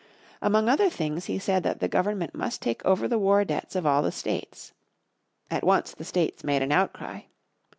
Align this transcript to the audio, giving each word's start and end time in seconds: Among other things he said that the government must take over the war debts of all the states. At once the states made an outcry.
Among 0.41 0.67
other 0.67 0.89
things 0.89 1.25
he 1.25 1.37
said 1.37 1.61
that 1.61 1.79
the 1.79 1.87
government 1.87 2.33
must 2.33 2.59
take 2.63 2.83
over 2.83 3.07
the 3.07 3.19
war 3.19 3.45
debts 3.45 3.75
of 3.75 3.85
all 3.85 4.01
the 4.01 4.11
states. 4.11 4.73
At 5.51 5.63
once 5.63 5.93
the 5.93 6.03
states 6.03 6.43
made 6.43 6.63
an 6.63 6.71
outcry. 6.71 7.21